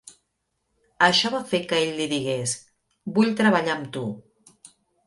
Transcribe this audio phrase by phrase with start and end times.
[1.07, 2.57] Això va fer que ell li digués:
[3.21, 4.05] Vull treballar amb tu.